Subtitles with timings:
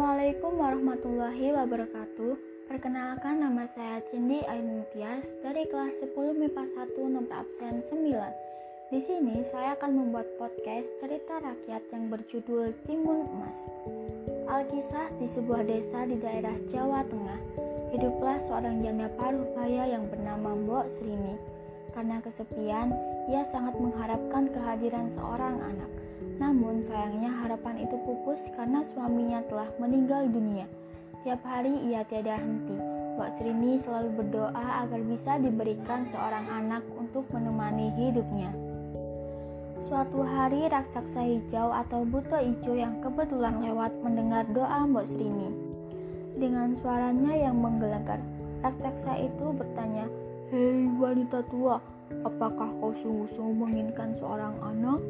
[0.00, 2.32] Assalamualaikum warahmatullahi wabarakatuh.
[2.72, 8.08] Perkenalkan nama saya Cindi Ainutias dari kelas 10 MIPA 1 nomor absen 9.
[8.88, 13.60] Di sini saya akan membuat podcast cerita rakyat yang berjudul Timun Emas.
[14.48, 17.40] Alkisah di sebuah desa di daerah Jawa Tengah.
[17.92, 21.36] Hiduplah seorang janda paruh baya yang bernama Mbok Srini.
[21.92, 22.88] Karena kesepian,
[23.30, 25.90] ia sangat mengharapkan kehadiran seorang anak.
[26.42, 30.66] Namun sayangnya harapan itu pupus karena suaminya telah meninggal dunia.
[31.22, 32.74] Tiap hari ia tiada henti.
[33.14, 38.50] Mbak Srini selalu berdoa agar bisa diberikan seorang anak untuk menemani hidupnya.
[39.84, 45.52] Suatu hari raksasa hijau atau buto hijau yang kebetulan lewat mendengar doa Mbak Srini.
[46.40, 48.24] Dengan suaranya yang menggelegar,
[48.64, 50.08] raksasa itu bertanya,
[50.48, 51.78] Hei wanita tua,
[52.26, 55.00] apakah kau sungguh-sungguh menginginkan seorang anak?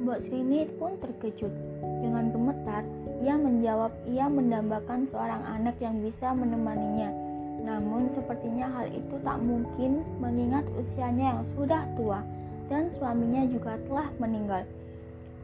[0.00, 1.52] Mbok Srini pun terkejut.
[2.00, 2.84] Dengan gemetar,
[3.20, 7.12] ia menjawab ia mendambakan seorang anak yang bisa menemaninya.
[7.60, 12.24] Namun sepertinya hal itu tak mungkin mengingat usianya yang sudah tua
[12.72, 14.64] dan suaminya juga telah meninggal.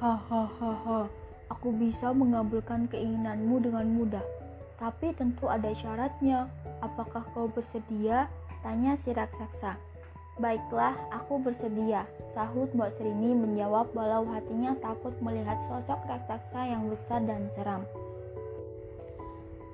[0.00, 1.10] Hahaha,
[1.50, 4.24] aku bisa mengabulkan keinginanmu dengan mudah.
[4.78, 6.46] Tapi tentu ada syaratnya.
[6.78, 8.30] Apakah kau bersedia?
[8.62, 9.74] Tanya si raksasa.
[10.38, 17.26] Baiklah, aku bersedia, sahut Mbak Serini menjawab walau hatinya takut melihat sosok raksasa yang besar
[17.26, 17.82] dan seram.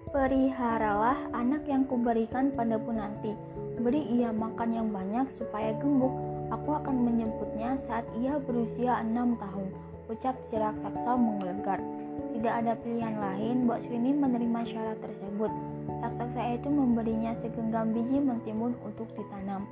[0.09, 3.37] Periharalah anak yang kuberikan padamu nanti.
[3.77, 6.17] Beri ia makan yang banyak supaya gemuk.
[6.49, 9.69] Aku akan menjemputnya saat ia berusia enam tahun.
[10.09, 11.85] Ucap si raksasa menggelegar.
[12.33, 15.53] Tidak ada pilihan lain, Mbak Serini menerima syarat tersebut.
[16.01, 19.69] Raksasa itu memberinya segenggam biji mentimun untuk ditanam.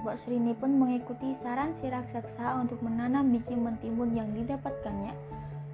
[0.00, 5.12] Mbak Srini pun mengikuti saran si raksasa untuk menanam biji mentimun yang didapatkannya.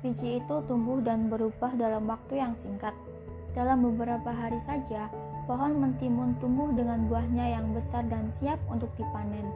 [0.03, 2.91] Biji itu tumbuh dan berubah dalam waktu yang singkat.
[3.55, 5.07] Dalam beberapa hari saja,
[5.47, 9.47] pohon mentimun tumbuh dengan buahnya yang besar dan siap untuk dipanen.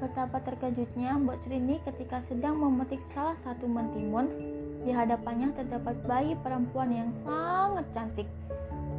[0.00, 4.24] Betapa terkejutnya Mbak Srini ketika sedang memetik salah satu mentimun,
[4.88, 8.28] di hadapannya terdapat bayi perempuan yang sangat cantik.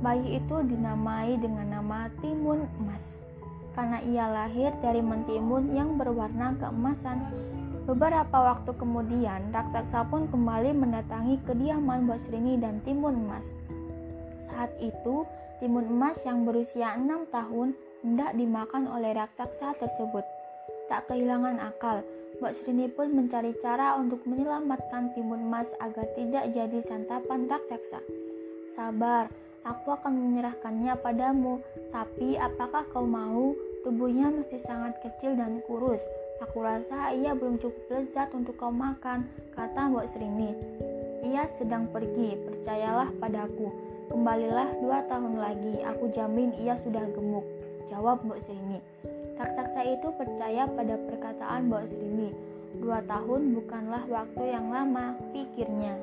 [0.06, 3.29] Bayi itu dinamai dengan nama Timun Emas
[3.74, 7.26] karena ia lahir dari mentimun yang berwarna keemasan.
[7.90, 13.48] Beberapa waktu kemudian, raksasa pun kembali mendatangi kediaman Basrini dan Timun Emas.
[14.46, 15.26] Saat itu,
[15.58, 17.74] Timun Emas yang berusia enam tahun
[18.06, 20.24] hendak dimakan oleh raksasa tersebut.
[20.88, 22.06] Tak kehilangan akal,
[22.40, 28.00] Mbak Srini pun mencari cara untuk menyelamatkan timun emas agar tidak jadi santapan raksasa.
[28.80, 29.28] Sabar,
[29.64, 31.60] aku akan menyerahkannya padamu,
[31.92, 33.56] tapi apakah kau mau?
[33.80, 36.04] Tubuhnya masih sangat kecil dan kurus.
[36.44, 40.52] Aku rasa ia belum cukup lezat untuk kau makan, kata Mbok Srini.
[41.28, 43.72] Ia sedang pergi, percayalah padaku.
[44.08, 47.44] Kembalilah dua tahun lagi, aku jamin ia sudah gemuk,
[47.92, 48.80] jawab Mbok Srini.
[49.40, 52.30] Raksasa itu percaya pada perkataan Mbok Srini.
[52.80, 55.96] Dua tahun bukanlah waktu yang lama, pikirnya.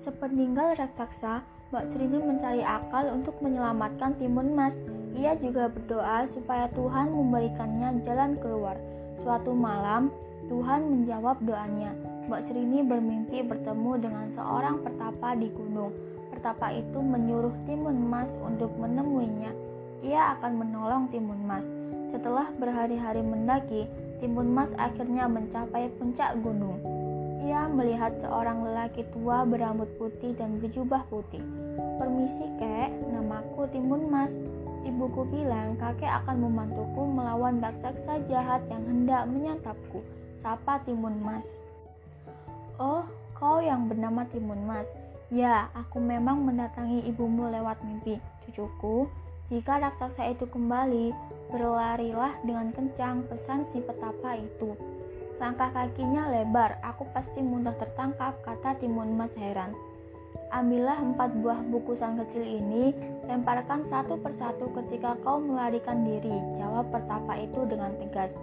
[0.00, 4.72] Sepeninggal raksasa, Mbak Srini mencari akal untuk menyelamatkan Timun Mas.
[5.12, 8.80] Ia juga berdoa supaya Tuhan memberikannya jalan keluar.
[9.20, 10.08] Suatu malam,
[10.48, 11.92] Tuhan menjawab doanya.
[12.24, 15.92] Mbak Srini bermimpi bertemu dengan seorang pertapa di gunung.
[16.32, 19.52] Pertapa itu menyuruh Timun Mas untuk menemuinya.
[20.00, 21.68] Ia akan menolong Timun Mas.
[22.08, 23.84] Setelah berhari-hari mendaki,
[24.24, 26.80] Timun Mas akhirnya mencapai puncak gunung.
[27.38, 31.42] Ia melihat seorang lelaki tua berambut putih dan berjubah putih.
[31.98, 34.34] Permisi kek, namaku Timun Mas.
[34.82, 40.02] Ibuku bilang kakek akan membantuku melawan raksasa jahat yang hendak menyantapku.
[40.42, 41.46] Sapa Timun Mas.
[42.78, 43.06] Oh,
[43.38, 44.88] kau yang bernama Timun Mas.
[45.28, 48.16] Ya, aku memang mendatangi ibumu lewat mimpi.
[48.48, 49.06] Cucuku,
[49.52, 51.12] jika raksasa itu kembali,
[51.52, 54.72] berlarilah dengan kencang pesan si petapa itu.
[55.38, 59.70] Langkah kakinya lebar, aku pasti mudah tertangkap, kata Timun Mas heran.
[60.50, 62.90] Ambillah empat buah bukusan kecil ini,
[63.30, 68.34] lemparkan satu persatu ketika kau melarikan diri, jawab pertapa itu dengan tegas.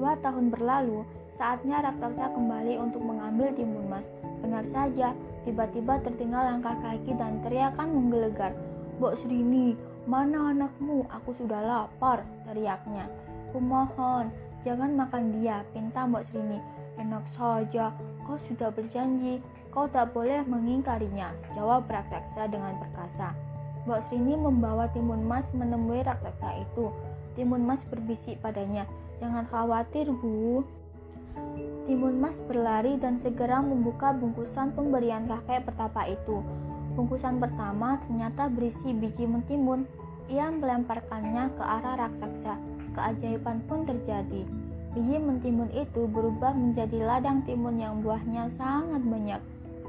[0.00, 1.04] Dua tahun berlalu,
[1.36, 4.08] saatnya raksasa kembali untuk mengambil Timun Mas.
[4.40, 5.12] Benar saja,
[5.44, 8.56] tiba-tiba tertinggal langkah kaki dan teriakan menggelegar.
[8.96, 9.76] Bok Srini,
[10.08, 11.04] mana anakmu?
[11.12, 13.04] Aku sudah lapar, teriaknya.
[13.52, 16.62] Kumohon, Jangan makan dia, pinta Mbak Srini.
[16.94, 17.90] Enak saja,
[18.22, 19.42] kau sudah berjanji,
[19.74, 23.34] kau tak boleh mengingkarinya, jawab raksasa dengan perkasa.
[23.82, 26.94] Mbak Srini membawa Timun Mas menemui raksasa itu.
[27.34, 28.86] Timun Mas berbisik padanya,
[29.18, 30.62] jangan khawatir bu.
[31.90, 36.38] Timun Mas berlari dan segera membuka bungkusan pemberian kakek pertapa itu.
[36.94, 39.88] Bungkusan pertama ternyata berisi biji mentimun.
[40.32, 42.56] Ia melemparkannya ke arah raksasa.
[42.96, 44.48] Keajaiban pun terjadi.
[44.96, 49.40] Biji mentimun itu berubah menjadi ladang timun yang buahnya sangat banyak.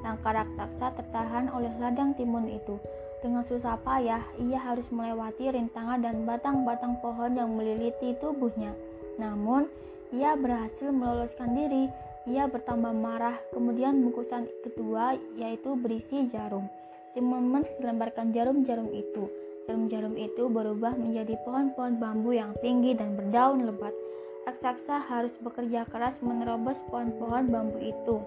[0.03, 2.75] Langkah raksasa tertahan oleh ladang timun itu.
[3.23, 8.75] Dengan susah payah, ia harus melewati rintangan dan batang-batang pohon yang meliliti tubuhnya.
[9.15, 9.71] Namun,
[10.11, 11.87] ia berhasil meloloskan diri.
[12.27, 13.39] Ia bertambah marah.
[13.55, 16.67] Kemudian bungkusan kedua yaitu berisi jarum.
[17.15, 17.47] Timun
[17.79, 19.42] melemparkan jarum-jarum itu.
[19.63, 23.95] Jarum-jarum itu berubah menjadi pohon-pohon bambu yang tinggi dan berdaun lebat.
[24.43, 28.19] Raksasa harus bekerja keras menerobos pohon-pohon bambu itu.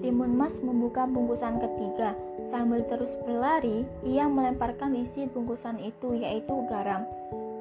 [0.00, 2.16] Timun Mas membuka bungkusan ketiga.
[2.48, 7.04] Sambil terus berlari, ia melemparkan isi bungkusan itu yaitu garam.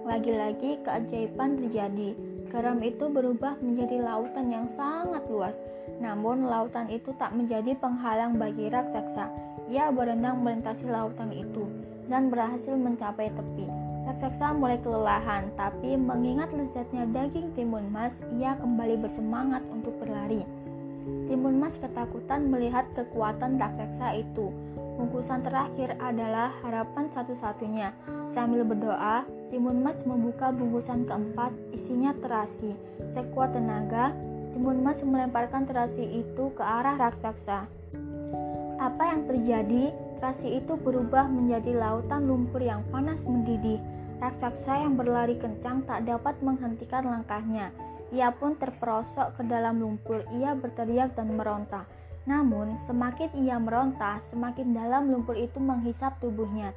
[0.07, 2.15] Lagi-lagi keajaiban terjadi.
[2.47, 5.59] Garam itu berubah menjadi lautan yang sangat luas.
[5.99, 9.27] Namun lautan itu tak menjadi penghalang bagi raksasa.
[9.69, 11.69] Ia berenang melintasi lautan itu
[12.09, 13.69] dan berhasil mencapai tepi.
[14.09, 20.41] Raksasa mulai kelelahan, tapi mengingat lezatnya daging timun mas, ia kembali bersemangat untuk berlari.
[21.29, 24.49] Timun mas ketakutan melihat kekuatan raksasa itu.
[24.99, 27.95] Bungkusan terakhir adalah harapan satu-satunya.
[28.35, 32.75] Sambil berdoa, Timun Mas membuka bungkusan keempat, isinya terasi.
[33.15, 34.11] Sekuat tenaga,
[34.51, 37.78] Timun Mas melemparkan terasi itu ke arah raksasa.
[38.79, 39.91] Apa yang terjadi?
[40.23, 43.75] Terasi itu berubah menjadi lautan lumpur yang panas mendidih.
[44.23, 47.75] Raksasa yang berlari kencang tak dapat menghentikan langkahnya.
[48.15, 50.23] Ia pun terperosok ke dalam lumpur.
[50.31, 51.83] Ia berteriak dan meronta.
[52.23, 56.71] Namun, semakin ia meronta, semakin dalam lumpur itu menghisap tubuhnya.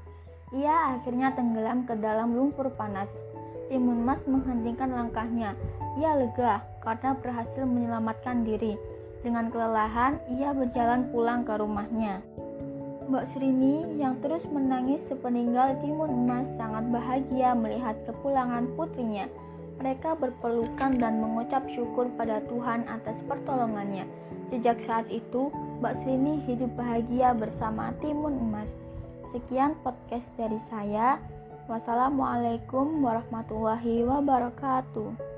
[0.51, 3.15] Ia akhirnya tenggelam ke dalam lumpur panas.
[3.71, 5.55] Timun Mas menghentikan langkahnya.
[6.03, 8.75] Ia lega karena berhasil menyelamatkan diri.
[9.23, 12.19] Dengan kelelahan, ia berjalan pulang ke rumahnya.
[13.07, 19.31] Mbak Srini yang terus menangis sepeninggal Timun Emas sangat bahagia melihat kepulangan putrinya.
[19.79, 24.07] Mereka berpelukan dan mengucap syukur pada Tuhan atas pertolongannya.
[24.51, 28.75] Sejak saat itu, Mbak Srini hidup bahagia bersama Timun Emas.
[29.31, 31.19] Sekian podcast dari saya.
[31.71, 35.32] Wassalamualaikum warahmatullahi wabarakatuh.